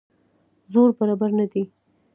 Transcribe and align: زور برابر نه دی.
زور 0.71 0.89
برابر 0.97 1.31
نه 1.39 1.45
دی. 1.51 1.63